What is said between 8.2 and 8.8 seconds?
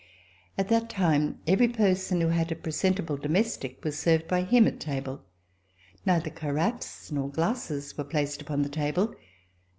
upon the